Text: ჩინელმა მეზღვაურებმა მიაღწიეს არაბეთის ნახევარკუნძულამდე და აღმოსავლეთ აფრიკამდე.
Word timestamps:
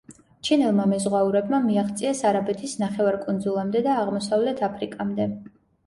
ჩინელმა 0.47 0.87
მეზღვაურებმა 0.93 1.59
მიაღწიეს 1.67 2.23
არაბეთის 2.31 2.75
ნახევარკუნძულამდე 2.87 3.87
და 3.91 4.03
აღმოსავლეთ 4.07 4.69
აფრიკამდე. 4.73 5.35